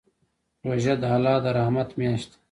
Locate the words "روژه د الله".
0.67-1.35